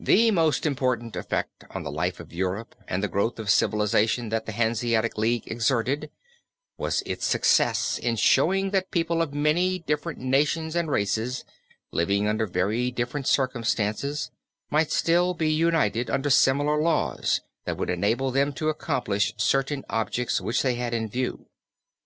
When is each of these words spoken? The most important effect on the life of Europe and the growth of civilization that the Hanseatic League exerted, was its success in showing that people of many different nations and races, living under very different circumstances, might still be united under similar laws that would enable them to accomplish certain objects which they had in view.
The 0.00 0.30
most 0.30 0.64
important 0.64 1.14
effect 1.14 1.64
on 1.68 1.82
the 1.82 1.90
life 1.90 2.20
of 2.20 2.32
Europe 2.32 2.74
and 2.88 3.02
the 3.02 3.06
growth 3.06 3.38
of 3.38 3.50
civilization 3.50 4.30
that 4.30 4.46
the 4.46 4.52
Hanseatic 4.52 5.18
League 5.18 5.42
exerted, 5.44 6.10
was 6.78 7.02
its 7.04 7.26
success 7.26 7.98
in 7.98 8.16
showing 8.16 8.70
that 8.70 8.90
people 8.90 9.20
of 9.20 9.34
many 9.34 9.80
different 9.80 10.18
nations 10.18 10.74
and 10.74 10.90
races, 10.90 11.44
living 11.90 12.26
under 12.26 12.46
very 12.46 12.90
different 12.90 13.26
circumstances, 13.26 14.30
might 14.70 14.90
still 14.90 15.34
be 15.34 15.50
united 15.52 16.08
under 16.08 16.30
similar 16.30 16.80
laws 16.80 17.42
that 17.66 17.76
would 17.76 17.90
enable 17.90 18.30
them 18.30 18.54
to 18.54 18.70
accomplish 18.70 19.34
certain 19.36 19.84
objects 19.90 20.40
which 20.40 20.62
they 20.62 20.76
had 20.76 20.94
in 20.94 21.10
view. 21.10 21.44